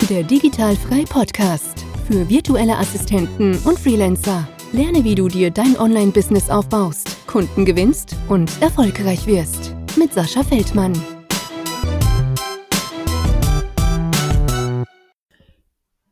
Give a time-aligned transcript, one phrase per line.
[0.09, 4.47] Der Digitalfrei Podcast für virtuelle Assistenten und Freelancer.
[4.73, 9.73] Lerne, wie du dir dein Online-Business aufbaust, Kunden gewinnst und erfolgreich wirst.
[9.97, 10.93] Mit Sascha Feldmann.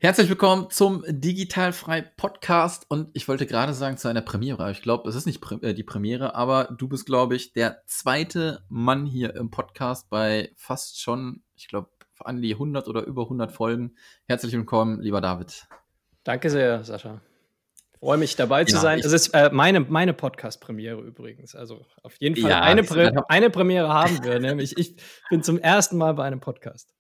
[0.01, 4.71] Herzlich willkommen zum Digitalfrei Podcast und ich wollte gerade sagen zu einer Premiere.
[4.71, 8.63] Ich glaube, es ist nicht äh, die Premiere, aber du bist, glaube ich, der zweite
[8.69, 11.89] Mann hier im Podcast bei fast schon, ich glaube,
[12.19, 13.97] an die 100 oder über 100 Folgen.
[14.25, 15.67] Herzlich willkommen, lieber David.
[16.23, 17.19] Danke sehr, Sascha.
[17.99, 18.99] Freue mich dabei zu ja, sein.
[18.99, 21.55] Es ist äh, meine, meine Podcast-Premiere übrigens.
[21.55, 24.95] Also auf jeden Fall ja, eine, Pre eine Premiere haben wir, nämlich ich
[25.29, 26.95] bin zum ersten Mal bei einem Podcast.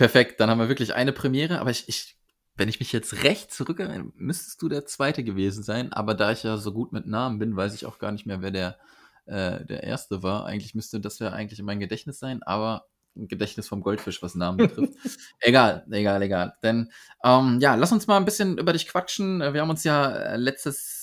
[0.00, 2.16] Perfekt, dann haben wir wirklich eine Premiere, aber ich, ich
[2.54, 6.42] wenn ich mich jetzt recht zurückerinnere, müsstest du der Zweite gewesen sein, aber da ich
[6.42, 8.78] ja so gut mit Namen bin, weiß ich auch gar nicht mehr, wer der,
[9.26, 10.46] äh, der Erste war.
[10.46, 14.34] Eigentlich müsste das ja eigentlich in mein Gedächtnis sein, aber ein Gedächtnis vom Goldfisch, was
[14.34, 14.94] Namen betrifft.
[15.40, 16.54] egal, egal, egal.
[16.62, 16.90] Denn
[17.22, 19.40] ähm, ja, lass uns mal ein bisschen über dich quatschen.
[19.40, 20.36] Wir haben uns ja äh,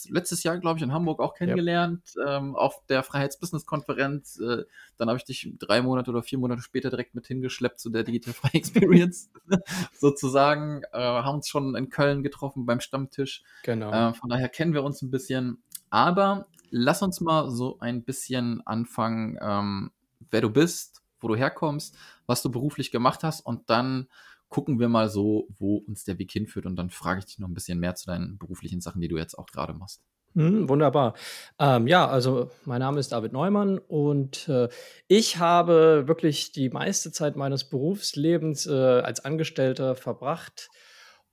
[0.09, 2.37] letztes, letztes Jahr, glaube ich, in Hamburg auch kennengelernt, ja.
[2.37, 4.39] ähm, auf der Freiheits-Business-Konferenz.
[4.39, 4.65] Äh,
[4.97, 8.03] dann habe ich dich drei Monate oder vier Monate später direkt mit hingeschleppt zu der
[8.03, 9.29] Digital Frei Experience,
[9.93, 10.83] sozusagen.
[10.91, 13.43] Äh, haben uns schon in Köln getroffen beim Stammtisch.
[13.63, 13.91] Genau.
[13.91, 15.63] Äh, von daher kennen wir uns ein bisschen.
[15.89, 19.91] Aber lass uns mal so ein bisschen anfangen, ähm,
[20.31, 24.07] wer du bist, wo du herkommst, was du beruflich gemacht hast und dann
[24.49, 27.47] gucken wir mal so, wo uns der Weg hinführt und dann frage ich dich noch
[27.47, 30.01] ein bisschen mehr zu deinen beruflichen Sachen, die du jetzt auch gerade machst.
[30.33, 31.15] Mhm, wunderbar.
[31.57, 34.69] Ähm, ja, also mein Name ist David Neumann und äh,
[35.07, 40.69] ich habe wirklich die meiste Zeit meines Berufslebens äh, als Angestellter verbracht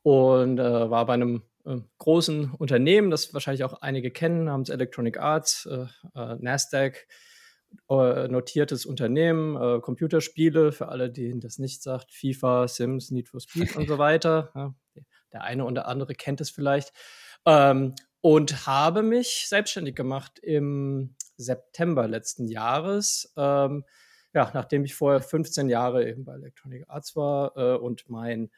[0.03, 5.19] und äh, war bei einem äh, großen Unternehmen, das wahrscheinlich auch einige kennen, namens Electronic
[5.19, 5.87] Arts, äh,
[6.19, 7.07] äh, NASDAQ
[7.89, 13.77] notiertes Unternehmen, äh, Computerspiele, für alle, denen das nicht sagt, FIFA, Sims, Need for Speed
[13.77, 14.51] und so weiter.
[14.55, 14.75] Ja,
[15.33, 16.93] der eine oder andere kennt es vielleicht.
[17.47, 23.33] Ähm, und habe mich selbstständig gemacht im September letzten Jahres.
[23.37, 23.85] Ähm,
[24.33, 28.51] ja, nachdem ich vorher 15 Jahre eben bei Electronic Arts war äh, und mein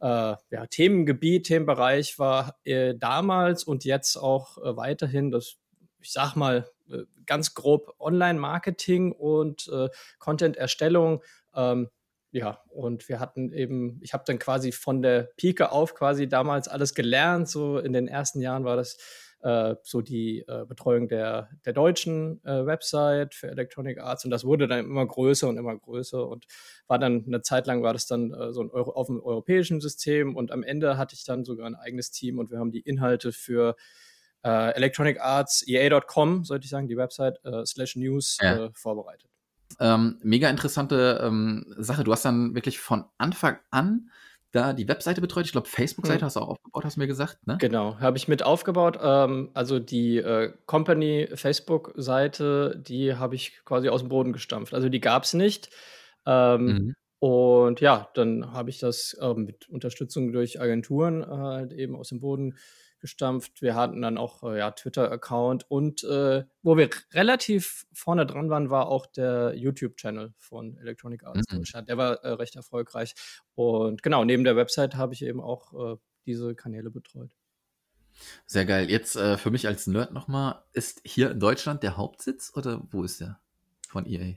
[0.00, 5.56] äh, ja, Themengebiet, Themenbereich war äh, damals und jetzt auch äh, weiterhin das,
[6.00, 6.73] ich sag mal, äh,
[7.26, 11.22] ganz grob Online-Marketing und äh, Content-Erstellung.
[11.54, 11.88] Ähm,
[12.30, 16.66] ja, und wir hatten eben, ich habe dann quasi von der Pike auf quasi damals
[16.66, 17.48] alles gelernt.
[17.48, 18.98] So in den ersten Jahren war das
[19.44, 24.44] äh, so die äh, Betreuung der, der deutschen äh, Website für Electronic Arts und das
[24.44, 26.46] wurde dann immer größer und immer größer und
[26.86, 29.82] war dann eine Zeit lang war das dann äh, so ein Euro, auf dem europäischen
[29.82, 32.80] System und am Ende hatte ich dann sogar ein eigenes Team und wir haben die
[32.80, 33.82] Inhalte für äh,
[34.48, 38.66] Electronic Arts EA.com, sollte ich sagen, die Website äh, slash News ja.
[38.66, 39.30] äh, vorbereitet.
[39.80, 42.04] Ähm, mega interessante ähm, Sache.
[42.04, 44.10] Du hast dann wirklich von Anfang an
[44.52, 45.46] da die Webseite betreut.
[45.46, 46.26] Ich glaube, Facebook-Seite hm.
[46.26, 47.56] hast du auch aufgebaut, hast du mir gesagt, ne?
[47.58, 48.98] Genau, habe ich mit aufgebaut.
[49.02, 54.72] Ähm, also die äh, Company Facebook-Seite, die habe ich quasi aus dem Boden gestampft.
[54.72, 55.70] Also die gab es nicht.
[56.24, 56.94] Ähm, mhm.
[57.18, 62.20] Und ja, dann habe ich das äh, mit Unterstützung durch Agenturen äh, eben aus dem
[62.20, 63.60] Boden gestampft gestampft.
[63.60, 68.70] Wir hatten dann auch äh, ja, Twitter-Account und äh, wo wir relativ vorne dran waren,
[68.70, 71.58] war auch der YouTube-Channel von Electronic Arts mhm.
[71.58, 71.90] Deutschland.
[71.90, 73.14] Der war äh, recht erfolgreich.
[73.54, 77.36] Und genau, neben der Website habe ich eben auch äh, diese Kanäle betreut.
[78.46, 78.88] Sehr geil.
[78.88, 83.02] Jetzt äh, für mich als Nerd nochmal, ist hier in Deutschland der Hauptsitz oder wo
[83.04, 83.38] ist der
[83.86, 84.36] von EA?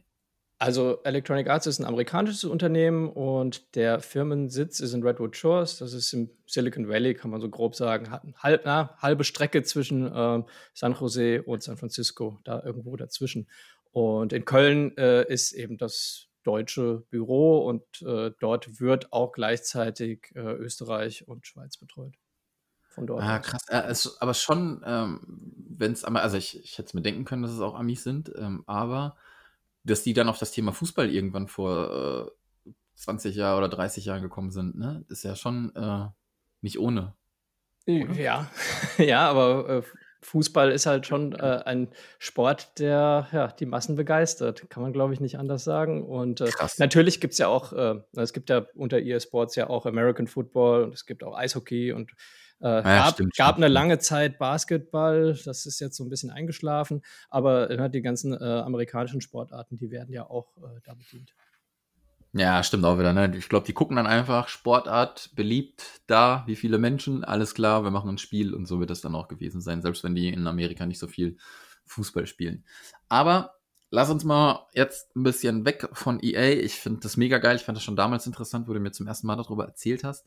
[0.59, 5.77] Also Electronic Arts ist ein amerikanisches Unternehmen und der Firmensitz ist in Redwood Shores.
[5.77, 8.09] Das ist im Silicon Valley, kann man so grob sagen.
[8.09, 10.43] Hat halb, na, halbe Strecke zwischen äh,
[10.73, 13.47] San Jose und San Francisco, da irgendwo dazwischen.
[13.91, 20.31] Und in Köln äh, ist eben das deutsche Büro und äh, dort wird auch gleichzeitig
[20.33, 22.15] äh, Österreich und Schweiz betreut.
[22.87, 23.21] Von dort.
[23.21, 23.63] Ah, krass.
[23.69, 25.19] Es, aber schon, ähm,
[25.77, 28.31] wenn es, also ich, ich hätte es mir denken können, dass es auch Amis sind,
[28.35, 29.17] ähm, aber
[29.87, 32.31] dass die dann auf das Thema Fußball irgendwann vor
[32.95, 35.05] 20 Jahren oder 30 Jahren gekommen sind, ne?
[35.07, 36.07] ist ja schon äh,
[36.61, 37.15] nicht ohne.
[37.87, 38.13] Oder?
[38.13, 38.51] Ja,
[38.97, 39.81] ja, aber äh,
[40.21, 41.89] Fußball ist halt schon äh, ein
[42.19, 44.69] Sport, der ja, die Massen begeistert.
[44.69, 46.03] Kann man, glaube ich, nicht anders sagen.
[46.03, 46.49] Und äh,
[46.79, 50.27] natürlich gibt es ja auch, äh, es gibt ja unter EA Sports ja auch American
[50.27, 52.11] Football und es gibt auch Eishockey und
[52.61, 53.65] äh, ja, gab, stimmt, gab stimmt.
[53.65, 58.33] eine lange Zeit Basketball, das ist jetzt so ein bisschen eingeschlafen, aber äh, die ganzen
[58.33, 60.47] äh, amerikanischen Sportarten, die werden ja auch
[60.83, 61.33] da bedient.
[62.33, 63.13] Ja, stimmt auch wieder.
[63.13, 63.35] Ne?
[63.35, 67.91] Ich glaube, die gucken dann einfach Sportart beliebt da, wie viele Menschen, alles klar, wir
[67.91, 70.45] machen ein Spiel und so wird das dann auch gewesen sein, selbst wenn die in
[70.45, 71.37] Amerika nicht so viel
[71.85, 72.63] Fußball spielen.
[73.09, 73.55] Aber
[73.89, 76.59] lass uns mal jetzt ein bisschen weg von EA.
[76.59, 77.55] Ich finde das mega geil.
[77.55, 80.25] Ich fand das schon damals interessant, wo du mir zum ersten Mal darüber erzählt hast.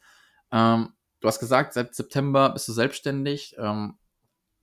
[0.51, 3.57] Ähm, du hast gesagt, seit September bist du selbstständig.
[3.59, 3.95] Ähm,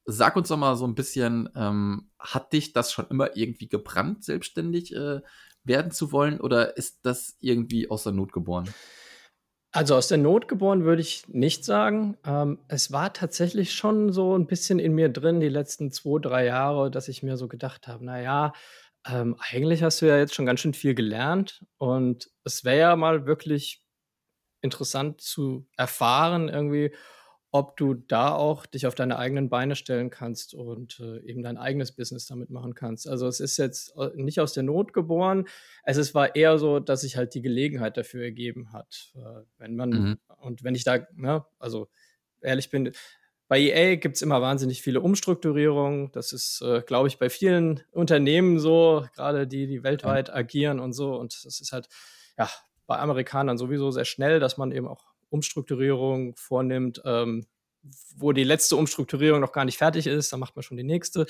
[0.05, 4.23] sag uns doch mal so ein bisschen, ähm, hat dich das schon immer irgendwie gebrannt,
[4.23, 5.21] selbstständig äh,
[5.63, 8.73] werden zu wollen oder ist das irgendwie aus der Not geboren?
[9.73, 12.17] Also aus der Not geboren würde ich nicht sagen.
[12.25, 16.45] Ähm, es war tatsächlich schon so ein bisschen in mir drin die letzten zwei, drei
[16.45, 18.53] Jahre, dass ich mir so gedacht habe, naja,
[19.05, 22.95] ähm, eigentlich hast du ja jetzt schon ganz schön viel gelernt und es wäre ja
[22.95, 23.83] mal wirklich
[24.61, 26.91] interessant zu erfahren irgendwie,
[27.51, 31.57] ob du da auch dich auf deine eigenen Beine stellen kannst und äh, eben dein
[31.57, 33.07] eigenes Business damit machen kannst.
[33.07, 35.47] Also es ist jetzt äh, nicht aus der Not geboren.
[35.83, 39.13] Es ist, war eher so, dass sich halt die Gelegenheit dafür ergeben hat.
[39.15, 40.19] Äh, wenn man, mhm.
[40.41, 41.87] und wenn ich da, ne, also
[42.41, 42.91] ehrlich bin,
[43.47, 46.11] bei EA gibt es immer wahnsinnig viele Umstrukturierungen.
[46.11, 50.35] Das ist, äh, glaube ich, bei vielen Unternehmen so, gerade die, die weltweit ja.
[50.35, 51.15] agieren und so.
[51.15, 51.87] Und das ist halt,
[52.37, 52.49] ja,
[52.87, 57.45] bei Amerikanern sowieso sehr schnell, dass man eben auch Umstrukturierung vornimmt, ähm,
[58.15, 61.25] wo die letzte Umstrukturierung noch gar nicht fertig ist, dann macht man schon die nächste.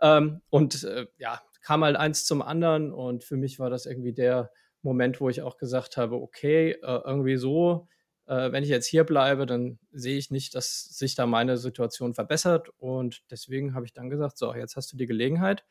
[0.00, 4.12] Ähm, und äh, ja, kam halt eins zum anderen und für mich war das irgendwie
[4.12, 4.50] der
[4.82, 7.88] Moment, wo ich auch gesagt habe, okay, äh, irgendwie so,
[8.26, 12.14] äh, wenn ich jetzt hier bleibe, dann sehe ich nicht, dass sich da meine Situation
[12.14, 15.64] verbessert und deswegen habe ich dann gesagt, so, jetzt hast du die Gelegenheit,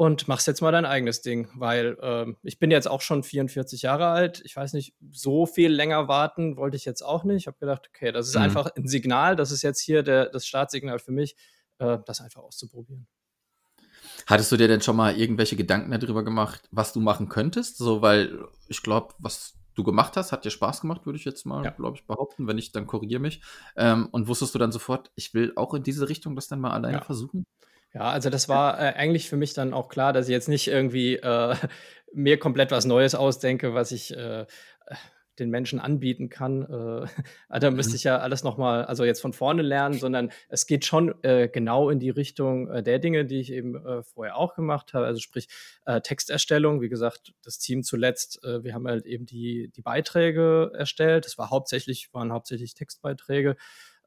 [0.00, 3.82] und machst jetzt mal dein eigenes Ding, weil ähm, ich bin jetzt auch schon 44
[3.82, 4.40] Jahre alt.
[4.46, 7.42] Ich weiß nicht, so viel länger warten wollte ich jetzt auch nicht.
[7.42, 8.44] Ich habe gedacht, okay, das ist mhm.
[8.44, 11.36] einfach ein Signal, das ist jetzt hier der, das Startsignal für mich,
[11.80, 13.08] äh, das einfach auszuprobieren.
[14.26, 17.76] Hattest du dir denn schon mal irgendwelche Gedanken darüber gemacht, was du machen könntest?
[17.76, 18.38] So, weil
[18.68, 21.72] ich glaube, was du gemacht hast, hat dir Spaß gemacht, würde ich jetzt mal, ja.
[21.72, 22.46] glaube ich, behaupten.
[22.46, 23.42] Wenn nicht, dann korrigiere mich.
[23.76, 26.70] Ähm, und wusstest du dann sofort, ich will auch in diese Richtung das dann mal
[26.70, 27.04] alleine ja.
[27.04, 27.44] versuchen?
[27.92, 30.68] Ja, also das war äh, eigentlich für mich dann auch klar, dass ich jetzt nicht
[30.68, 31.56] irgendwie äh,
[32.12, 34.46] mir komplett was Neues ausdenke, was ich äh,
[35.40, 36.62] den Menschen anbieten kann.
[36.62, 37.06] Äh,
[37.60, 37.96] da müsste mhm.
[37.96, 41.90] ich ja alles nochmal, also jetzt von vorne lernen, sondern es geht schon äh, genau
[41.90, 45.06] in die Richtung äh, der Dinge, die ich eben äh, vorher auch gemacht habe.
[45.06, 45.48] Also sprich
[45.86, 50.70] äh, Texterstellung, wie gesagt, das Team zuletzt, äh, wir haben halt eben die, die Beiträge
[50.74, 51.24] erstellt.
[51.24, 53.56] Das war hauptsächlich, waren hauptsächlich Textbeiträge.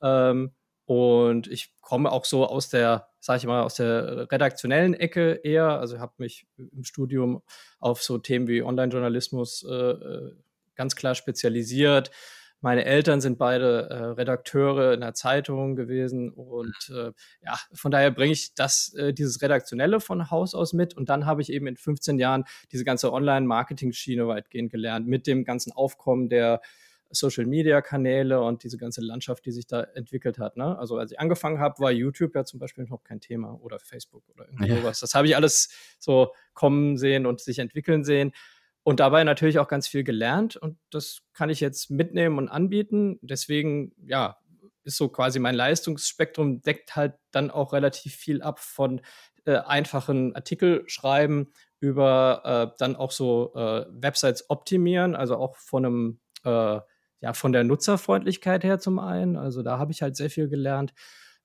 [0.01, 0.53] Ähm,
[0.85, 5.79] und ich komme auch so aus der, sage ich mal, aus der redaktionellen Ecke eher.
[5.79, 7.41] Also habe mich im Studium
[7.79, 10.35] auf so Themen wie Online-Journalismus äh, äh,
[10.75, 12.11] ganz klar spezialisiert.
[12.59, 17.11] Meine Eltern sind beide äh, Redakteure in der Zeitung gewesen und äh,
[17.43, 21.25] ja, von daher bringe ich das, äh, dieses Redaktionelle von Haus aus mit und dann
[21.25, 26.29] habe ich eben in 15 Jahren diese ganze Online-Marketing-Schiene weitgehend gelernt mit dem ganzen Aufkommen
[26.29, 26.61] der
[27.13, 30.57] Social-Media-Kanäle und diese ganze Landschaft, die sich da entwickelt hat.
[30.57, 30.77] Ne?
[30.77, 34.23] Also als ich angefangen habe, war YouTube ja zum Beispiel noch kein Thema oder Facebook
[34.29, 34.77] oder irgendwie ja.
[34.77, 34.99] sowas.
[34.99, 38.33] Das habe ich alles so kommen sehen und sich entwickeln sehen.
[38.83, 43.17] Und dabei natürlich auch ganz viel gelernt und das kann ich jetzt mitnehmen und anbieten.
[43.21, 44.37] Deswegen, ja,
[44.83, 49.01] ist so quasi mein Leistungsspektrum, deckt halt dann auch relativ viel ab von
[49.45, 52.41] äh, einfachen Artikel schreiben über
[52.73, 56.79] äh, dann auch so äh, Websites optimieren, also auch von einem äh,
[57.23, 59.37] ja, von der Nutzerfreundlichkeit her zum einen.
[59.37, 60.93] Also da habe ich halt sehr viel gelernt.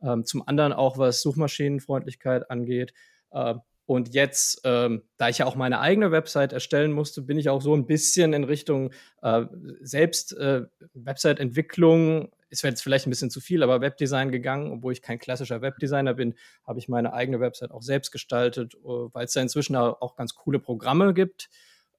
[0.03, 2.93] Ähm, zum anderen auch, was Suchmaschinenfreundlichkeit angeht.
[3.31, 3.55] Äh,
[3.87, 7.63] und jetzt, ähm, da ich ja auch meine eigene Website erstellen musste, bin ich auch
[7.63, 8.93] so ein bisschen in Richtung
[9.23, 9.45] äh,
[9.81, 10.63] selbst äh,
[10.95, 12.33] Website-Entwicklung.
[12.51, 16.15] Ist jetzt vielleicht ein bisschen zu viel, aber Webdesign gegangen, obwohl ich kein klassischer Webdesigner
[16.15, 16.35] bin,
[16.67, 20.35] habe ich meine eigene Website auch selbst gestaltet, äh, weil es da inzwischen auch ganz
[20.35, 21.49] coole Programme gibt,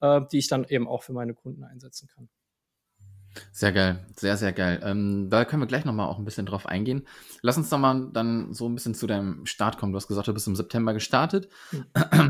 [0.02, 2.30] äh, die ich dann eben auch für meine Kunden einsetzen kann.
[3.52, 4.80] Sehr geil, sehr, sehr geil.
[4.84, 7.08] Ähm, da können wir gleich nochmal auch ein bisschen drauf eingehen.
[7.42, 9.92] Lass uns nochmal dann so ein bisschen zu deinem Start kommen.
[9.92, 11.50] Du hast gesagt, du bist im September gestartet.
[11.72, 11.86] Mhm.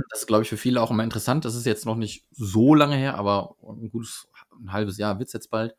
[0.09, 1.45] Das ist, glaube ich, für viele auch immer interessant.
[1.45, 4.27] Das ist jetzt noch nicht so lange her, aber ein gutes
[4.59, 5.75] ein halbes Jahr wird es jetzt bald.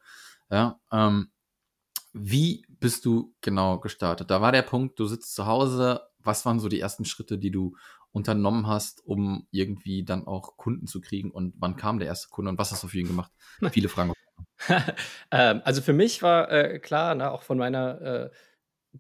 [0.51, 1.31] Ja, ähm,
[2.13, 4.31] wie bist du genau gestartet?
[4.31, 7.51] Da war der Punkt, du sitzt zu Hause, was waren so die ersten Schritte, die
[7.51, 7.77] du
[8.13, 11.31] unternommen hast, um irgendwie dann auch Kunden zu kriegen?
[11.31, 13.31] Und wann kam der erste Kunde und was hast du für ihn gemacht?
[13.71, 14.13] Viele Fragen.
[15.31, 18.31] ähm, also für mich war äh, klar, ne, auch von meiner äh,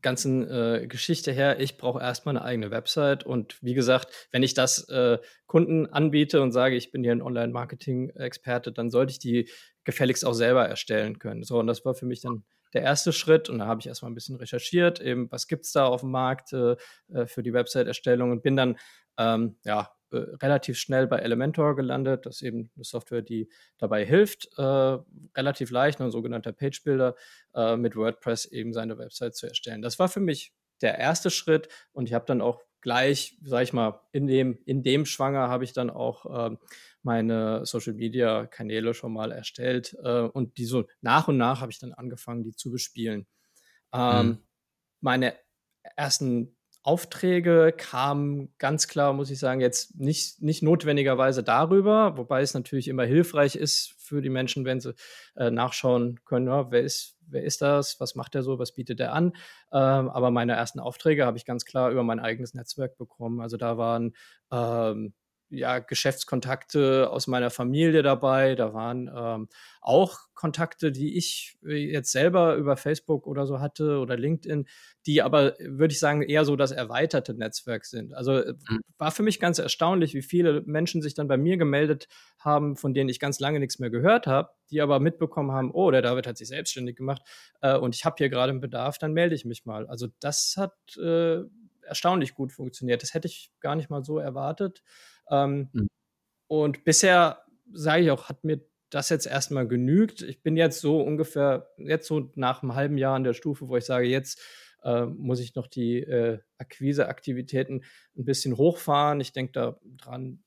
[0.03, 3.25] ganzen äh, Geschichte her, ich brauche erstmal eine eigene Website.
[3.25, 7.23] Und wie gesagt, wenn ich das äh, Kunden anbiete und sage, ich bin hier ein
[7.23, 9.49] Online-Marketing-Experte, dann sollte ich die
[9.85, 11.43] gefälligst auch selber erstellen können.
[11.43, 13.49] So, und das war für mich dann der erste Schritt.
[13.49, 16.13] Und da habe ich erstmal ein bisschen recherchiert, eben, was gibt es da auf dem
[16.13, 16.77] Markt äh,
[17.13, 18.77] äh, für die Website-Erstellung und bin dann
[19.21, 22.27] ähm, ja, äh, relativ schnell bei Elementor gelandet.
[22.27, 23.49] Das ist eben eine Software, die
[23.79, 24.99] dabei hilft, äh,
[25.37, 27.15] relativ leicht, ein sogenannter Page Builder,
[27.55, 29.83] äh, mit WordPress eben seine Website zu erstellen.
[29.83, 33.75] Das war für mich der erste Schritt und ich habe dann auch gleich, sag ich
[33.75, 36.59] mal, in dem, in dem Schwanger habe ich dann auch ähm,
[37.03, 41.71] meine Social Media Kanäle schon mal erstellt äh, und die so nach und nach habe
[41.71, 43.27] ich dann angefangen, die zu bespielen.
[43.93, 44.39] Ähm, mhm.
[45.03, 45.35] Meine
[45.97, 52.55] ersten Aufträge kamen ganz klar, muss ich sagen, jetzt nicht, nicht notwendigerweise darüber, wobei es
[52.55, 54.95] natürlich immer hilfreich ist für die Menschen, wenn sie
[55.37, 58.99] äh, nachschauen können, ja, wer, ist, wer ist das, was macht er so, was bietet
[58.99, 59.33] er an.
[59.73, 63.41] Ähm, aber meine ersten Aufträge habe ich ganz klar über mein eigenes Netzwerk bekommen.
[63.41, 64.15] Also da waren
[64.51, 65.13] ähm,
[65.51, 68.55] ja, Geschäftskontakte aus meiner Familie dabei.
[68.55, 69.49] Da waren ähm,
[69.81, 74.67] auch Kontakte, die ich äh, jetzt selber über Facebook oder so hatte oder LinkedIn,
[75.07, 78.15] die aber, würde ich sagen, eher so das erweiterte Netzwerk sind.
[78.15, 78.81] Also äh, mhm.
[78.97, 82.95] war für mich ganz erstaunlich, wie viele Menschen sich dann bei mir gemeldet haben, von
[82.95, 86.27] denen ich ganz lange nichts mehr gehört habe, die aber mitbekommen haben, oh, der David
[86.27, 87.23] hat sich selbstständig gemacht
[87.61, 89.87] äh, und ich habe hier gerade einen Bedarf, dann melde ich mich mal.
[89.89, 91.43] Also das hat äh,
[91.83, 93.03] erstaunlich gut funktioniert.
[93.03, 94.83] Das hätte ich gar nicht mal so erwartet.
[95.31, 95.89] Ähm, mhm.
[96.49, 98.61] Und bisher, sage ich auch, hat mir
[98.91, 100.23] das jetzt erstmal genügt.
[100.23, 103.77] Ich bin jetzt so ungefähr, jetzt so nach einem halben Jahr an der Stufe, wo
[103.77, 104.41] ich sage, jetzt
[104.83, 107.85] äh, muss ich noch die äh, Akquise-Aktivitäten
[108.17, 109.21] ein bisschen hochfahren.
[109.21, 110.43] Ich denke da dran,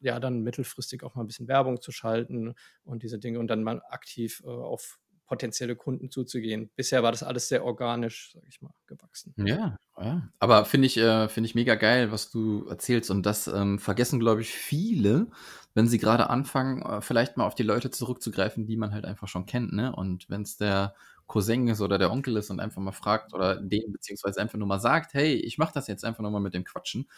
[0.00, 2.54] ja, dann mittelfristig auch mal ein bisschen Werbung zu schalten
[2.84, 6.70] und diese Dinge und dann mal aktiv äh, auf potenzielle Kunden zuzugehen.
[6.76, 9.34] Bisher war das alles sehr organisch, sage ich mal, gewachsen.
[9.36, 10.28] Ja, ja.
[10.38, 13.10] aber finde ich, äh, finde ich mega geil, was du erzählst.
[13.10, 15.28] Und das ähm, vergessen, glaube ich, viele,
[15.74, 19.28] wenn sie gerade anfangen, äh, vielleicht mal auf die Leute zurückzugreifen, die man halt einfach
[19.28, 19.72] schon kennt.
[19.72, 19.94] Ne?
[19.94, 20.94] Und wenn es der
[21.26, 24.68] Cousin ist oder der Onkel ist und einfach mal fragt oder den beziehungsweise einfach nur
[24.68, 27.08] mal sagt, hey, ich mache das jetzt einfach nur mal mit dem Quatschen.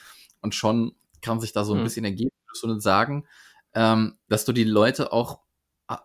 [0.40, 1.84] Und schon kann sich da so ein mhm.
[1.84, 3.26] bisschen ergeben, würdest du sagen,
[3.74, 5.40] ähm, dass du die Leute auch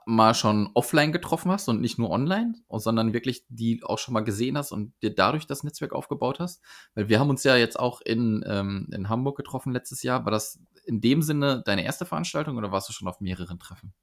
[0.05, 4.23] mal schon offline getroffen hast und nicht nur online, sondern wirklich die auch schon mal
[4.23, 6.61] gesehen hast und dir dadurch das Netzwerk aufgebaut hast?
[6.93, 10.25] Weil wir haben uns ja jetzt auch in, ähm, in Hamburg getroffen letztes Jahr.
[10.25, 13.93] War das in dem Sinne deine erste Veranstaltung oder warst du schon auf mehreren Treffen?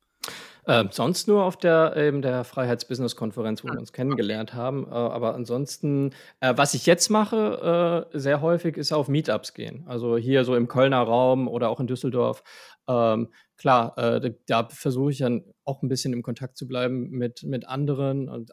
[0.70, 4.84] Ähm, sonst nur auf der, eben der Freiheits-Business-Konferenz, wo wir uns kennengelernt haben.
[4.84, 6.10] Äh, aber ansonsten,
[6.40, 9.84] äh, was ich jetzt mache, äh, sehr häufig, ist auf Meetups gehen.
[9.86, 12.42] Also hier so im Kölner Raum oder auch in Düsseldorf.
[12.86, 17.44] Ähm, klar, äh, da versuche ich dann auch ein bisschen im Kontakt zu bleiben mit,
[17.44, 18.52] mit anderen und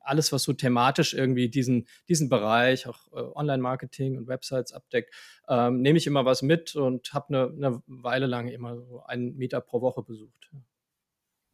[0.00, 5.12] alles, was so thematisch irgendwie diesen, diesen Bereich, auch äh, Online-Marketing und Websites abdeckt,
[5.48, 9.36] ähm, nehme ich immer was mit und habe eine, eine Weile lang immer so einen
[9.36, 10.50] Meetup pro Woche besucht.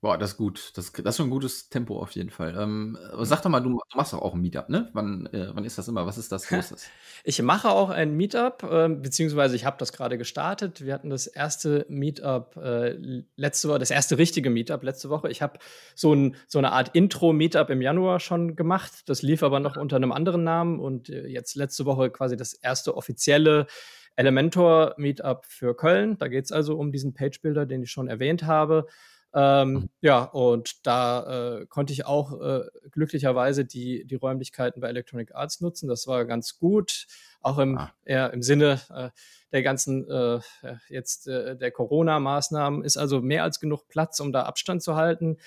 [0.03, 0.73] Boah, das ist gut.
[0.75, 2.57] Das, das ist schon ein gutes Tempo auf jeden Fall.
[2.59, 4.91] Ähm, sag doch mal, du, machst doch auch ein Meetup, ne?
[4.95, 6.05] Wann, äh, wann ist das immer?
[6.07, 6.89] Was ist das Großes?
[7.23, 10.85] ich mache auch ein Meetup, äh, beziehungsweise ich habe das gerade gestartet.
[10.85, 15.31] Wir hatten das erste Meetup äh, letzte Woche, das erste richtige Meetup letzte Woche.
[15.31, 15.61] Ich habe
[15.95, 19.09] so, ein, so eine Art Intro-Meetup im Januar schon gemacht.
[19.09, 22.55] Das lief aber noch unter einem anderen Namen und äh, jetzt letzte Woche quasi das
[22.55, 23.69] erste offizielle
[24.17, 26.19] Elementor Meetup für Köln.
[26.19, 28.89] Da geht es also um diesen Page-Builder, den ich schon erwähnt habe.
[29.35, 29.89] Ähm, mhm.
[30.03, 35.61] ja, und da äh, konnte ich auch äh, glücklicherweise die, die Räumlichkeiten bei Electronic Arts
[35.61, 35.89] nutzen.
[35.89, 37.07] Das war ganz gut,
[37.41, 37.93] auch im, ah.
[38.05, 39.09] eher im Sinne äh,
[39.53, 40.41] der ganzen äh,
[40.89, 45.39] jetzt äh, der Corona-Maßnahmen ist also mehr als genug Platz, um da Abstand zu halten.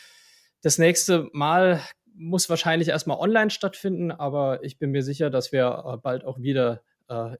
[0.61, 1.81] Das nächste Mal
[2.15, 6.39] muss wahrscheinlich erstmal online stattfinden, aber ich bin mir sicher, dass wir äh, bald auch
[6.39, 6.81] wieder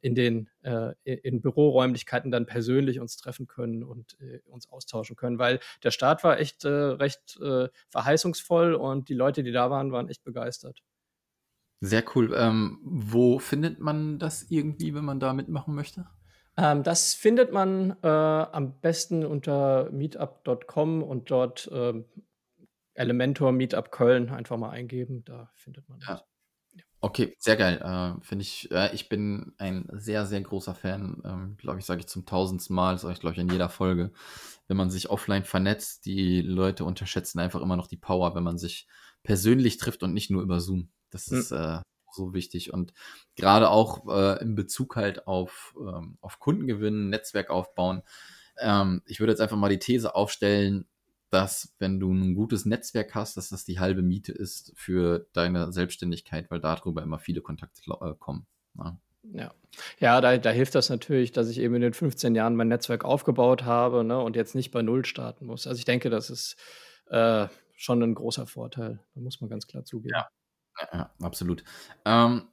[0.01, 5.39] in den äh, in Büroräumlichkeiten dann persönlich uns treffen können und äh, uns austauschen können,
[5.39, 9.91] weil der Start war echt äh, recht äh, verheißungsvoll und die Leute, die da waren,
[9.91, 10.83] waren echt begeistert.
[11.81, 12.33] Sehr cool.
[12.35, 16.07] Ähm, wo findet man das irgendwie, wenn man da mitmachen möchte?
[16.57, 22.05] Ähm, das findet man äh, am besten unter meetup.com und dort ähm,
[22.93, 25.23] Elementor Meetup Köln einfach mal eingeben.
[25.25, 26.13] Da findet man ja.
[26.13, 26.23] das.
[27.05, 27.79] Okay, sehr geil.
[27.83, 31.21] Äh, Finde ich, äh, ich bin ein sehr, sehr großer Fan.
[31.23, 34.11] Ähm, glaube ich, sage ich zum tausendsten Mal, sage ich, glaube ich, in jeder Folge.
[34.67, 38.57] Wenn man sich offline vernetzt, die Leute unterschätzen einfach immer noch die Power, wenn man
[38.57, 38.87] sich
[39.21, 40.89] persönlich trifft und nicht nur über Zoom.
[41.11, 41.37] Das hm.
[41.37, 41.77] ist, äh,
[42.11, 42.73] so wichtig.
[42.73, 42.91] Und
[43.35, 48.01] gerade auch äh, in Bezug halt auf, ähm, auf Kundengewinn, Netzwerk aufbauen.
[48.57, 50.87] Ähm, ich würde jetzt einfach mal die These aufstellen,
[51.29, 55.71] dass wenn du ein gutes Netzwerk hast, dass das die halbe Miete ist für deine
[55.71, 58.45] Selbstständigkeit, weil darüber immer viele Kontakte äh, kommen.
[58.77, 58.83] Ja.
[58.83, 58.99] Ne?
[59.33, 59.53] Ja,
[59.99, 63.03] ja da, da hilft das natürlich, dass ich eben in den 15 Jahren mein Netzwerk
[63.03, 65.67] aufgebaut habe ne, und jetzt nicht bei Null starten muss.
[65.67, 66.57] Also ich denke, das ist
[67.07, 68.99] äh, schon ein großer Vorteil.
[69.13, 70.15] Da muss man ganz klar zugeben.
[70.15, 70.27] Ja,
[70.93, 71.63] ja absolut.
[72.05, 72.43] Ähm,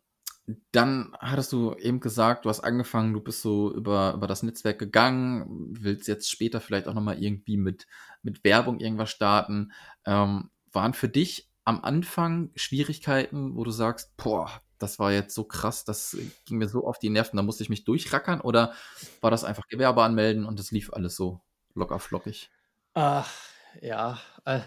[0.73, 4.79] dann hattest du eben gesagt, du hast angefangen, du bist so über, über das Netzwerk
[4.79, 7.87] gegangen, willst jetzt später vielleicht auch nochmal irgendwie mit,
[8.23, 9.73] mit Werbung irgendwas starten.
[10.05, 15.45] Ähm, waren für dich am Anfang Schwierigkeiten, wo du sagst, boah, das war jetzt so
[15.45, 18.73] krass, das ging mir so auf die Nerven, da musste ich mich durchrackern oder
[19.21, 21.41] war das einfach Gewerbe anmelden und es lief alles so
[21.75, 22.51] locker flockig?
[22.95, 23.31] Ach,
[23.81, 24.61] ja, äh,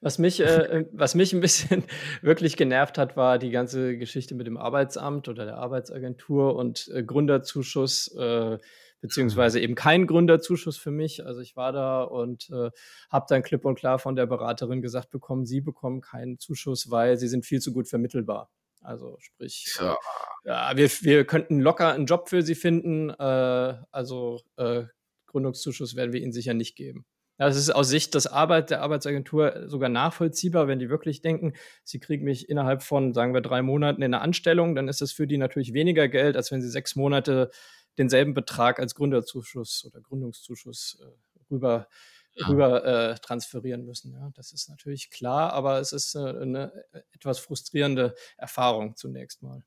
[0.00, 1.84] was mich, äh, was mich ein bisschen
[2.22, 7.02] wirklich genervt hat, war die ganze Geschichte mit dem Arbeitsamt oder der Arbeitsagentur und äh,
[7.02, 8.58] Gründerzuschuss, äh,
[9.00, 11.24] beziehungsweise eben kein Gründerzuschuss für mich.
[11.24, 12.70] Also ich war da und äh,
[13.10, 17.16] habe dann klipp und klar von der Beraterin gesagt bekommen, Sie bekommen keinen Zuschuss, weil
[17.16, 18.50] Sie sind viel zu gut vermittelbar.
[18.80, 19.96] Also sprich, ja.
[20.44, 24.84] ja, wir, wir könnten locker einen Job für Sie finden, äh, also äh,
[25.26, 27.04] Gründungszuschuss werden wir Ihnen sicher nicht geben.
[27.38, 31.54] Das ist aus Sicht des Arbeit, der Arbeitsagentur sogar nachvollziehbar, wenn die wirklich denken,
[31.84, 35.12] sie kriegen mich innerhalb von, sagen wir, drei Monaten in eine Anstellung, dann ist das
[35.12, 37.50] für die natürlich weniger Geld, als wenn sie sechs Monate
[37.96, 41.88] denselben Betrag als Gründerzuschuss oder Gründungszuschuss äh, rüber,
[42.34, 42.46] ja.
[42.48, 44.12] rüber äh, transferieren müssen.
[44.12, 46.72] Ja, das ist natürlich klar, aber es ist äh, eine
[47.12, 49.62] etwas frustrierende Erfahrung zunächst mal.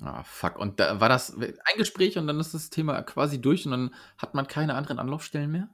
[0.00, 0.58] Ah, fuck.
[0.58, 3.94] Und da war das ein Gespräch und dann ist das Thema quasi durch und dann
[4.16, 5.68] hat man keine anderen Anlaufstellen mehr?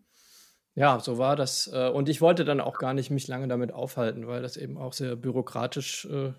[0.76, 1.70] Ja, so war das.
[1.72, 4.76] Äh, und ich wollte dann auch gar nicht mich lange damit aufhalten, weil das eben
[4.76, 6.32] auch sehr bürokratisch äh,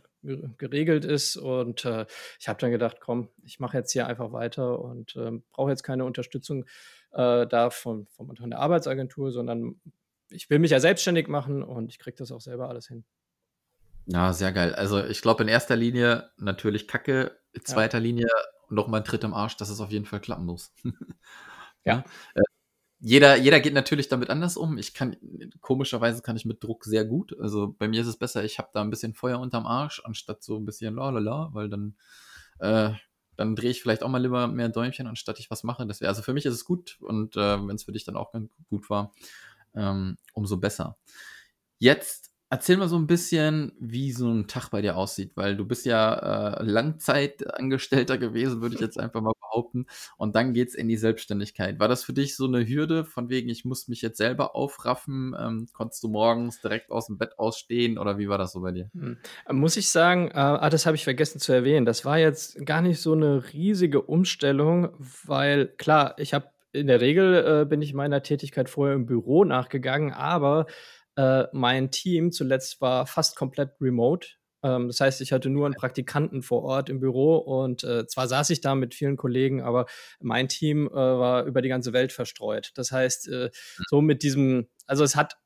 [0.58, 1.38] geregelt ist.
[1.38, 2.06] Und äh,
[2.40, 5.82] ich habe dann gedacht, komm, ich mache jetzt hier einfach weiter und ähm, brauche jetzt
[5.82, 6.66] keine Unterstützung
[7.14, 9.82] äh, da von, von, von der Arbeitsagentur, sondern
[10.30, 13.06] ich will mich ja selbstständig machen und ich kriege das auch selber alles hin.
[14.06, 14.76] Ja, sehr geil.
[14.76, 18.04] Also ich glaube in erster Linie natürlich Kacke, in zweiter ja.
[18.04, 18.28] Linie
[18.70, 20.74] noch mal ein Tritt im Arsch, dass es auf jeden Fall klappen muss.
[21.84, 22.04] ja.
[22.36, 22.42] Äh,
[23.00, 24.78] jeder, jeder geht natürlich damit anders um.
[24.78, 25.16] Ich kann,
[25.62, 27.38] komischerweise kann ich mit Druck sehr gut.
[27.40, 30.44] Also bei mir ist es besser, ich habe da ein bisschen Feuer unterm Arsch, anstatt
[30.44, 31.96] so ein bisschen lalala, weil dann,
[32.60, 32.92] äh,
[33.36, 35.86] dann drehe ich vielleicht auch mal lieber mehr Däumchen, anstatt ich was mache.
[35.86, 38.18] Das wäre, also für mich ist es gut und äh, wenn es für dich dann
[38.18, 39.14] auch ganz gut war,
[39.76, 40.98] ähm, umso besser.
[41.78, 45.66] Jetzt Erzähl mal so ein bisschen, wie so ein Tag bei dir aussieht, weil du
[45.66, 49.86] bist ja äh, Langzeitangestellter gewesen, würde ich jetzt einfach mal behaupten.
[50.18, 51.78] Und dann geht's in die Selbstständigkeit.
[51.80, 55.36] War das für dich so eine Hürde, von wegen, ich muss mich jetzt selber aufraffen?
[55.38, 58.72] Ähm, konntest du morgens direkt aus dem Bett ausstehen oder wie war das so bei
[58.72, 58.90] dir?
[58.94, 59.18] Hm.
[59.52, 61.86] Muss ich sagen, äh, ah, das habe ich vergessen zu erwähnen.
[61.86, 64.90] Das war jetzt gar nicht so eine riesige Umstellung,
[65.26, 69.44] weil klar, ich habe in der Regel äh, bin ich meiner Tätigkeit vorher im Büro
[69.44, 70.68] nachgegangen, aber
[71.18, 74.28] äh, mein Team zuletzt war fast komplett remote.
[74.64, 78.28] Ähm, das heißt, ich hatte nur einen Praktikanten vor Ort im Büro und äh, zwar
[78.28, 79.88] saß ich da mit vielen Kollegen, aber
[80.20, 82.72] mein Team äh, war über die ganze Welt verstreut.
[82.76, 83.84] Das heißt, äh, hm.
[83.90, 85.38] so mit diesem, also es hat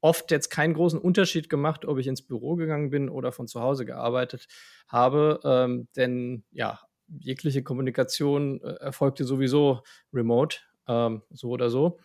[0.00, 3.60] oft jetzt keinen großen Unterschied gemacht, ob ich ins Büro gegangen bin oder von zu
[3.60, 4.46] Hause gearbeitet
[4.86, 6.78] habe, ähm, denn ja,
[7.18, 11.98] jegliche Kommunikation äh, erfolgte sowieso remote, ähm, so oder so.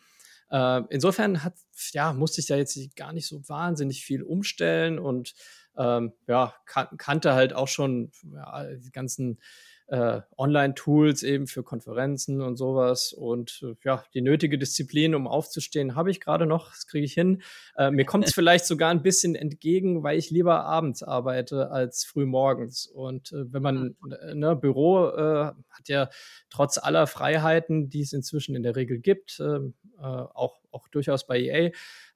[0.51, 1.55] Äh, insofern hat,
[1.93, 5.33] ja, musste ich da jetzt gar nicht so wahnsinnig viel umstellen und
[5.77, 9.39] ähm, ja, kan kannte halt auch schon ja, die ganzen
[9.91, 13.11] äh, Online-Tools eben für Konferenzen und sowas.
[13.11, 16.69] Und äh, ja, die nötige Disziplin, um aufzustehen, habe ich gerade noch.
[16.69, 17.41] Das kriege ich hin.
[17.75, 22.05] Äh, mir kommt es vielleicht sogar ein bisschen entgegen, weil ich lieber abends arbeite als
[22.05, 22.85] früh morgens.
[22.85, 26.09] Und äh, wenn man äh, ne, Büro äh, hat ja
[26.49, 29.41] trotz aller Freiheiten, die es inzwischen in der Regel gibt,
[30.01, 31.71] ähm, auch, auch durchaus bei EA,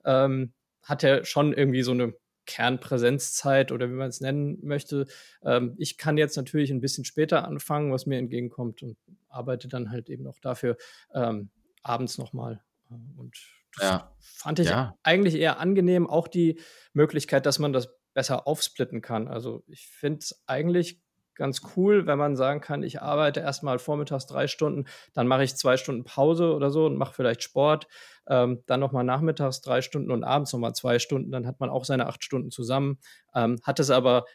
[0.06, 2.14] ähm, hat er schon irgendwie so eine
[2.46, 5.08] Kernpräsenzzeit oder wie man es nennen möchte.
[5.44, 8.98] Ähm, ich kann jetzt natürlich ein bisschen später anfangen, was mir entgegenkommt und
[9.30, 10.78] arbeite dann halt eben auch dafür
[11.14, 11.50] ähm,
[11.82, 12.62] abends nochmal.
[12.90, 13.36] Äh, und
[13.76, 14.16] das ja.
[14.20, 14.96] fand ich ja.
[15.04, 16.60] eigentlich eher angenehm, auch die
[16.94, 19.28] Möglichkeit, dass man das besser aufsplitten kann.
[19.28, 21.02] Also ich finde es eigentlich
[21.36, 25.56] ganz cool, wenn man sagen kann, ich arbeite erstmal vormittags drei Stunden, dann mache ich
[25.56, 27.88] zwei Stunden Pause oder so und mache vielleicht Sport,
[28.28, 31.86] ähm, dann nochmal nachmittags drei Stunden und abends nochmal zwei Stunden, dann hat man auch
[31.86, 33.00] seine acht Stunden zusammen,
[33.34, 34.26] ähm, hat es aber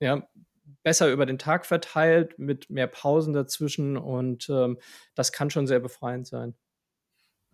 [0.00, 0.22] ja,
[0.82, 4.78] besser über den Tag verteilt mit mehr Pausen dazwischen und ähm,
[5.14, 6.54] das kann schon sehr befreiend sein.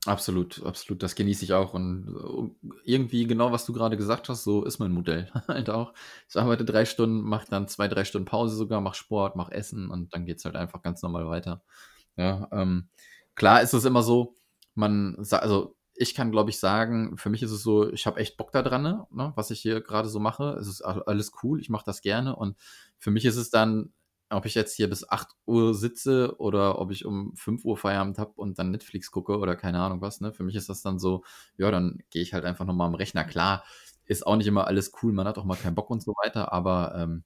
[0.06, 1.02] Absolut, absolut.
[1.02, 1.74] Das genieße ich auch.
[1.74, 5.92] Und äh, irgendwie genau, was du gerade gesagt hast, so ist mein Modell halt auch.
[6.28, 9.90] Ich arbeite drei Stunden, mache dann zwei, drei Stunden Pause sogar, mache Sport, mache Essen
[9.90, 11.62] und dann geht's halt einfach ganz normal weiter.
[12.16, 12.88] Ja, ähm,
[13.34, 14.34] klar ist es immer so,
[14.74, 18.36] man, also ich kann, glaube ich, sagen, für mich ist es so, ich habe echt
[18.36, 20.56] Bock da dran, ne, was ich hier gerade so mache.
[20.60, 22.36] Es ist alles cool, ich mache das gerne.
[22.36, 22.56] Und
[22.98, 23.92] für mich ist es dann
[24.30, 28.18] ob ich jetzt hier bis 8 Uhr sitze oder ob ich um 5 Uhr Feierabend
[28.18, 30.32] habe und dann Netflix gucke oder keine Ahnung was, ne?
[30.32, 31.24] Für mich ist das dann so,
[31.58, 33.24] ja, dann gehe ich halt einfach nochmal am Rechner.
[33.24, 33.64] Klar,
[34.04, 36.52] ist auch nicht immer alles cool, man hat auch mal keinen Bock und so weiter,
[36.52, 37.24] aber ähm,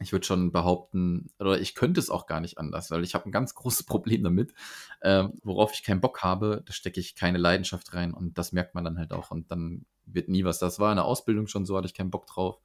[0.00, 3.28] ich würde schon behaupten, oder ich könnte es auch gar nicht anders, weil ich habe
[3.28, 4.52] ein ganz großes Problem damit,
[5.00, 8.74] äh, worauf ich keinen Bock habe, da stecke ich keine Leidenschaft rein und das merkt
[8.74, 10.58] man dann halt auch und dann wird nie was.
[10.58, 12.60] Das war in der Ausbildung schon so, hatte ich keinen Bock drauf.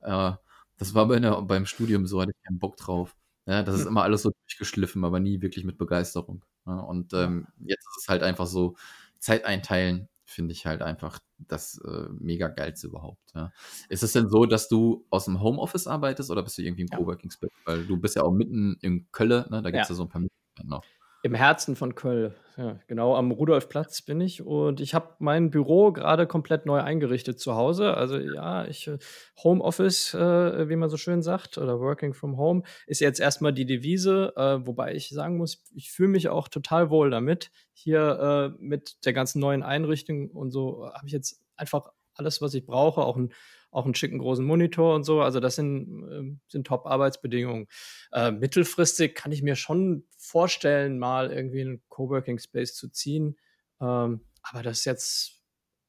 [0.00, 0.32] Äh,
[0.78, 3.14] das war bei der, beim Studium so, hatte ich keinen Bock drauf.
[3.46, 3.88] Ja, das ist hm.
[3.88, 6.44] immer alles so durchgeschliffen, aber nie wirklich mit Begeisterung.
[6.66, 8.76] Ja, und ähm, jetzt ist es halt einfach so,
[9.18, 13.32] Zeit einteilen, finde ich halt einfach das äh, mega geilste überhaupt.
[13.34, 13.52] Ja.
[13.88, 16.88] Ist es denn so, dass du aus dem Homeoffice arbeitest oder bist du irgendwie im
[16.92, 16.98] ja.
[16.98, 17.50] Coworking Space?
[17.64, 19.62] Weil du bist ja auch mitten in Köln, ne?
[19.62, 19.94] da gibt es ja.
[19.94, 20.84] ja so ein paar Möglichkeiten noch.
[21.22, 25.90] Im Herzen von Köln, ja, genau am Rudolfplatz bin ich und ich habe mein Büro
[25.92, 27.94] gerade komplett neu eingerichtet zu Hause.
[27.94, 28.98] Also ja, ich äh,
[29.42, 33.66] Homeoffice, äh, wie man so schön sagt, oder Working from Home ist jetzt erstmal die
[33.66, 37.50] Devise, äh, wobei ich sagen muss, ich fühle mich auch total wohl damit.
[37.72, 42.54] Hier äh, mit der ganzen neuen Einrichtung und so habe ich jetzt einfach alles, was
[42.54, 43.32] ich brauche, auch ein
[43.70, 45.20] auch einen schicken großen Monitor und so.
[45.20, 47.66] Also das sind, äh, sind Top-Arbeitsbedingungen.
[48.12, 53.36] Äh, mittelfristig kann ich mir schon vorstellen, mal irgendwie einen Coworking Space zu ziehen.
[53.80, 55.42] Ähm, aber das ist jetzt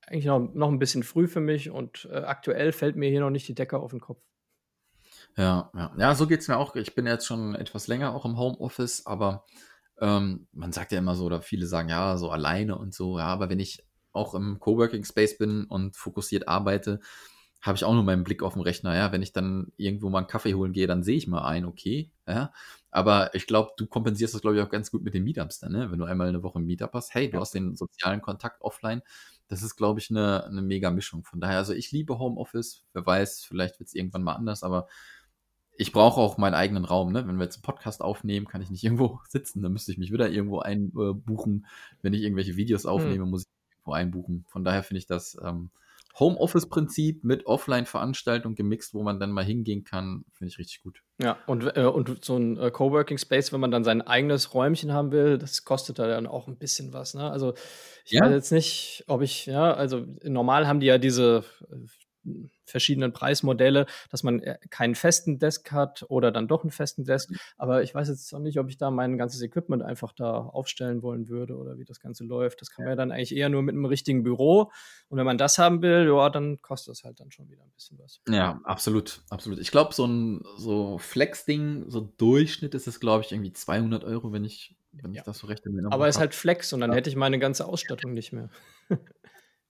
[0.06, 3.30] eigentlich noch, noch ein bisschen früh für mich und äh, aktuell fällt mir hier noch
[3.30, 4.22] nicht die Decke auf den Kopf.
[5.38, 5.94] Ja, ja.
[5.98, 6.76] ja so geht es mir auch.
[6.76, 9.46] Ich bin jetzt schon etwas länger auch im Homeoffice, aber
[10.02, 13.26] ähm, man sagt ja immer so, oder viele sagen ja, so alleine und so, ja,
[13.26, 17.00] aber wenn ich auch im Coworking Space bin und fokussiert arbeite,
[17.62, 18.95] habe ich auch nur meinen Blick auf den Rechner.
[18.95, 21.65] Ja, wenn ich dann irgendwo mal einen Kaffee holen gehe, dann sehe ich mal ein,
[21.65, 22.10] okay.
[22.28, 22.54] Ja,
[22.89, 25.74] aber ich glaube, du kompensierst das, glaube ich, auch ganz gut mit den Meetups dann,
[25.74, 25.91] ne?
[25.91, 27.41] Wenn du einmal eine Woche ein Meetup hast, hey, du ja.
[27.41, 29.02] hast den sozialen Kontakt offline.
[29.50, 31.24] Das ist, glaube ich, eine, eine mega Mischung.
[31.24, 32.86] Von daher, also ich liebe Homeoffice.
[32.93, 34.88] Wer weiß, vielleicht wird es irgendwann mal anders, aber
[35.76, 37.12] ich brauche auch meinen eigenen Raum.
[37.12, 37.26] Ne?
[37.28, 39.63] Wenn wir jetzt einen Podcast aufnehmen, kann ich nicht irgendwo sitzen.
[39.63, 41.65] Dann müsste ich mich wieder irgendwo einbuchen.
[42.02, 42.89] Wenn ich irgendwelche Videos hm.
[42.89, 43.30] aufnehme, hm.
[43.30, 43.59] muss ich
[43.89, 44.45] irgendwo einbuchen.
[44.47, 45.69] Von daher finde ich das ähm,
[46.19, 51.02] Homeoffice-Prinzip mit Offline-Veranstaltung gemixt, wo man dann mal hingehen kann, finde ich richtig gut.
[51.21, 55.12] Ja, und, äh, und so ein äh, Coworking-Space, wenn man dann sein eigenes Räumchen haben
[55.12, 57.13] will, das kostet da dann auch ein bisschen was.
[57.13, 57.30] Ne?
[57.30, 57.54] Also
[58.06, 58.23] ich ja.
[58.23, 61.75] weiß jetzt nicht, ob ich, ja, also normal haben die ja diese äh,
[62.65, 67.32] verschiedenen Preismodelle, dass man äh, keinen festen Desk hat oder dann doch einen festen Desk.
[67.58, 71.01] Aber ich weiß jetzt noch nicht, ob ich da mein ganzes Equipment einfach da aufstellen
[71.01, 72.62] wollen würde oder wie das Ganze läuft.
[72.62, 74.71] Das kann man ja dann eigentlich eher nur mit einem richtigen Büro.
[75.10, 77.71] Und wenn man das haben will, ja, dann kostet das halt dann schon wieder ein
[77.71, 78.21] bisschen was.
[78.29, 79.60] Ja, absolut, absolut.
[79.60, 84.32] Ich glaube, so ein so Flex-Ding, so Durchschnitt ist es, glaube ich, irgendwie 200 Euro,
[84.32, 85.21] wenn ich, wenn ja.
[85.21, 86.97] ich das so recht in Aber es ist halt Flex und dann ja.
[86.97, 88.49] hätte ich meine ganze Ausstattung nicht mehr.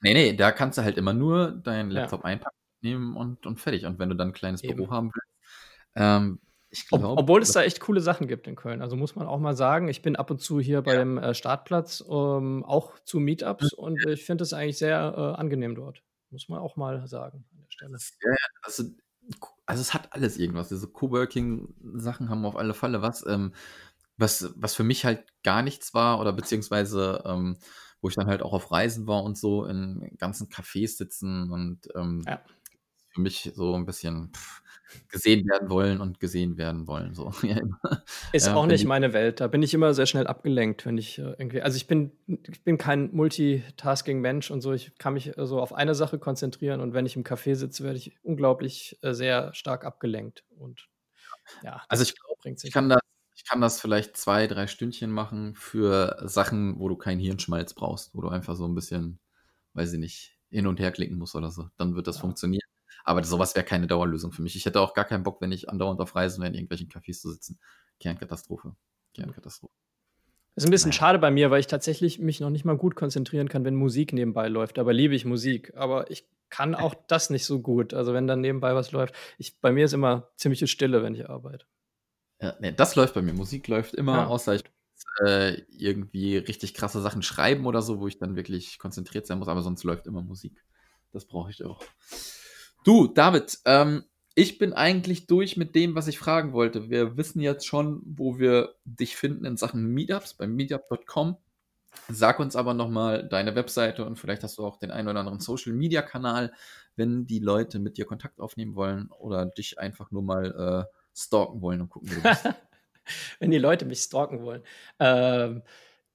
[0.01, 2.25] nee, nee, da kannst du halt immer nur deinen Laptop ja.
[2.25, 3.85] einpacken nehmen und, und fertig.
[3.85, 4.77] Und wenn du dann ein kleines Eben.
[4.77, 5.29] Büro haben willst,
[5.95, 6.39] ähm,
[6.71, 8.81] ich glaub, Ob, obwohl es da echt coole Sachen gibt in Köln.
[8.81, 11.33] Also muss man auch mal sagen, ich bin ab und zu hier bei dem äh,
[11.33, 13.83] Startplatz ähm, auch zu Meetups mhm.
[13.83, 16.03] und ich finde es eigentlich sehr äh, angenehm dort.
[16.29, 17.97] Muss man auch mal sagen an der Stelle.
[18.21, 18.83] Ja, also,
[19.65, 20.69] also es hat alles irgendwas.
[20.69, 23.25] Diese Coworking-Sachen haben auf alle Fälle was.
[23.25, 23.53] Ähm,
[24.17, 27.57] was, was für mich halt gar nichts war oder beziehungsweise ähm,
[28.01, 31.87] wo ich dann halt auch auf Reisen war und so in ganzen Cafés sitzen und
[31.95, 32.41] ähm, ja
[33.09, 34.61] für mich so ein bisschen pff,
[35.09, 37.13] gesehen werden wollen und gesehen werden wollen.
[37.13, 37.31] So.
[38.33, 39.39] Ist ja, auch nicht meine Welt.
[39.39, 41.61] Da bin ich immer sehr schnell abgelenkt, wenn ich äh, irgendwie.
[41.61, 44.73] Also ich bin, ich bin kein Multitasking-Mensch und so.
[44.73, 47.97] Ich kann mich so auf eine Sache konzentrieren und wenn ich im Café sitze, werde
[47.97, 50.43] ich unglaublich äh, sehr stark abgelenkt.
[50.57, 50.87] Und
[51.63, 52.99] ja, also ich glaube, ich kann das.
[53.39, 58.13] Ich kann das vielleicht zwei, drei Stündchen machen für Sachen, wo du keinen Hirnschmalz brauchst,
[58.13, 59.17] wo du einfach so ein bisschen,
[59.75, 61.69] weiß ich nicht, hin und her klicken musst oder so.
[61.77, 62.21] Dann wird das ja.
[62.21, 62.67] funktionieren.
[63.05, 64.57] Aber sowas wäre keine Dauerlösung für mich.
[64.57, 67.21] Ich hätte auch gar keinen Bock, wenn ich andauernd auf Reisen wäre, in irgendwelchen Cafés
[67.21, 67.57] zu sitzen.
[68.01, 68.75] Kernkatastrophe.
[69.13, 69.73] Kernkatastrophe.
[70.57, 70.97] Ist ein bisschen Nein.
[70.97, 74.11] schade bei mir, weil ich tatsächlich mich noch nicht mal gut konzentrieren kann, wenn Musik
[74.11, 74.79] nebenbei läuft.
[74.79, 75.71] Aber liebe ich Musik.
[75.77, 77.93] Aber ich kann auch das nicht so gut.
[77.93, 79.15] Also wenn dann nebenbei was läuft.
[79.37, 81.65] Ich, bei mir ist immer ziemliche Stille, wenn ich arbeite.
[82.41, 83.33] Ja, nee, das läuft bei mir.
[83.33, 84.27] Musik läuft immer, ja.
[84.27, 84.63] außer ich
[85.23, 89.47] äh, irgendwie richtig krasse Sachen schreiben oder so, wo ich dann wirklich konzentriert sein muss.
[89.47, 90.63] Aber sonst läuft immer Musik.
[91.11, 91.81] Das brauche ich auch.
[92.85, 96.89] Du, David, ähm, ich bin eigentlich durch mit dem, was ich fragen wollte.
[96.89, 101.35] Wir wissen jetzt schon, wo wir dich finden in Sachen Meetups bei meetup.com.
[102.07, 105.39] Sag uns aber nochmal deine Webseite und vielleicht hast du auch den einen oder anderen
[105.39, 106.53] Social Media Kanal,
[106.95, 111.61] wenn die Leute mit dir Kontakt aufnehmen wollen oder dich einfach nur mal äh, stalken
[111.61, 112.49] wollen und gucken, wie du bist.
[113.39, 114.63] wenn die Leute mich stalken wollen.
[114.99, 115.63] Ähm,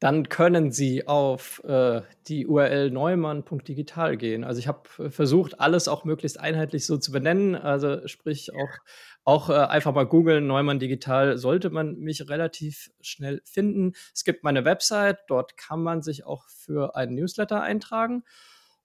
[0.00, 4.44] dann können Sie auf äh, die URL neumann.digital gehen.
[4.44, 7.54] Also ich habe äh, versucht, alles auch möglichst einheitlich so zu benennen.
[7.54, 8.78] Also sprich auch
[9.24, 13.94] auch äh, einfach mal googeln, Neumann Digital, sollte man mich relativ schnell finden.
[14.12, 18.24] Es gibt meine Website, dort kann man sich auch für einen Newsletter eintragen.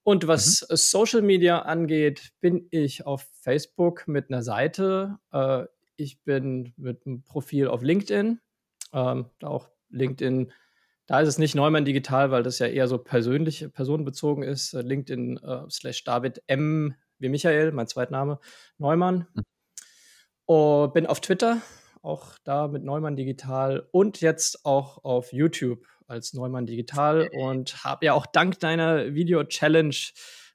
[0.02, 0.76] Und was mhm.
[0.76, 5.18] Social Media angeht, bin ich auf Facebook mit einer Seite.
[5.30, 5.64] Äh,
[6.00, 8.40] ich bin mit einem Profil auf LinkedIn.
[8.92, 10.52] Ähm, auch LinkedIn,
[11.06, 14.72] da ist es nicht Neumann Digital, weil das ja eher so persönlich, personenbezogen ist.
[14.72, 18.40] LinkedIn äh, slash David M wie Michael, mein Zweitname,
[18.78, 19.26] Neumann.
[19.34, 19.42] Mhm.
[20.46, 21.60] Und bin auf Twitter,
[22.02, 28.06] auch da mit Neumann Digital und jetzt auch auf YouTube als Neumann Digital und habe
[28.06, 29.94] ja auch dank deiner Video-Challenge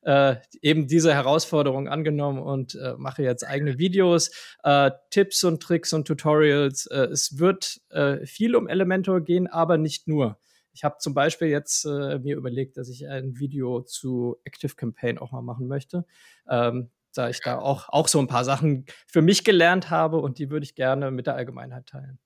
[0.06, 4.32] äh, eben diese Herausforderung angenommen und äh, mache jetzt eigene Videos,
[4.64, 6.86] äh, Tipps und Tricks und Tutorials.
[6.86, 10.40] Äh, es wird äh, viel um Elementor gehen, aber nicht nur.
[10.74, 15.18] Ich habe zum Beispiel jetzt äh, mir überlegt, dass ich ein Video zu Active Campaign
[15.18, 16.06] auch mal machen möchte.
[16.50, 20.38] Ähm, da ich da auch, auch so ein paar Sachen für mich gelernt habe und
[20.38, 22.20] die würde ich gerne mit der Allgemeinheit teilen.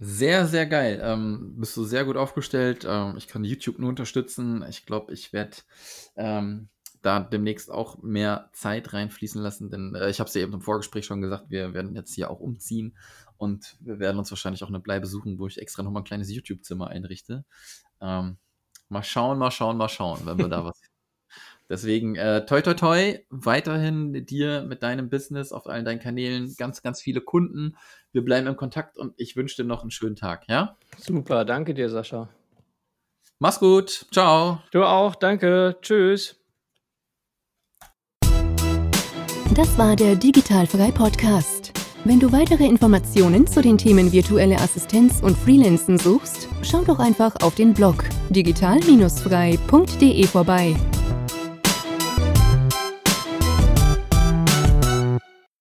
[0.00, 1.00] Sehr, sehr geil.
[1.02, 2.86] Ähm, bist du sehr gut aufgestellt.
[2.88, 4.64] Ähm, ich kann YouTube nur unterstützen.
[4.68, 5.56] Ich glaube, ich werde
[6.16, 6.68] ähm,
[7.02, 10.60] da demnächst auch mehr Zeit reinfließen lassen, denn äh, ich habe es ja eben im
[10.60, 12.96] Vorgespräch schon gesagt, wir werden jetzt hier auch umziehen
[13.36, 16.32] und wir werden uns wahrscheinlich auch eine Bleibe suchen, wo ich extra nochmal ein kleines
[16.32, 17.44] YouTube-Zimmer einrichte.
[18.00, 18.38] Ähm,
[18.88, 20.80] mal schauen, mal schauen, mal schauen, wenn wir da was
[21.70, 26.82] Deswegen, äh, toi, toi, toi, weiterhin dir mit deinem Business auf allen deinen Kanälen ganz,
[26.82, 27.76] ganz viele Kunden.
[28.12, 30.76] Wir bleiben im Kontakt und ich wünsche dir noch einen schönen Tag, ja?
[30.96, 32.28] Super, danke dir, Sascha.
[33.38, 34.62] Mach's gut, ciao.
[34.72, 36.36] Du auch, danke, tschüss.
[39.54, 41.72] Das war der Digitalfrei Podcast.
[42.04, 47.34] Wenn du weitere Informationen zu den Themen virtuelle Assistenz und Freelancen suchst, schau doch einfach
[47.42, 50.76] auf den Blog digital-frei.de vorbei.